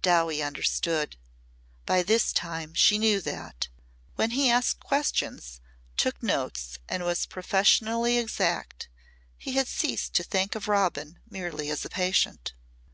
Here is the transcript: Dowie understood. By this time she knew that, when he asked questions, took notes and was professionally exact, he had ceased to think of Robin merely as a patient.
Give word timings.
Dowie 0.00 0.42
understood. 0.42 1.14
By 1.84 2.02
this 2.02 2.32
time 2.32 2.72
she 2.72 2.96
knew 2.96 3.20
that, 3.20 3.68
when 4.16 4.30
he 4.30 4.48
asked 4.48 4.80
questions, 4.80 5.60
took 5.98 6.22
notes 6.22 6.78
and 6.88 7.04
was 7.04 7.26
professionally 7.26 8.16
exact, 8.16 8.88
he 9.36 9.52
had 9.56 9.68
ceased 9.68 10.14
to 10.14 10.22
think 10.22 10.54
of 10.54 10.68
Robin 10.68 11.18
merely 11.28 11.68
as 11.68 11.84
a 11.84 11.90
patient. 11.90 12.54